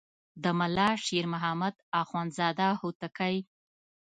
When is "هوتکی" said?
2.81-3.35